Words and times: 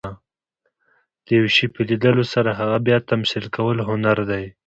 د 1.25 1.27
یو 1.37 1.45
شي 1.55 1.65
په 1.73 1.81
لیدلو 1.89 2.23
سره 2.33 2.49
هغه 2.59 2.77
بیا 2.87 2.97
تمثیل 3.11 3.45
کول، 3.55 3.77
هنر 3.89 4.17
دئ. 4.29 4.45